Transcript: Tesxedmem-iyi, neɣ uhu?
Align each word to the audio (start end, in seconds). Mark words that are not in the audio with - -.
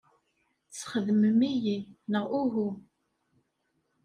Tesxedmem-iyi, 0.71 1.77
neɣ 2.11 2.25
uhu? 2.41 2.69